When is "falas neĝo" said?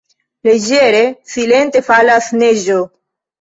1.91-2.81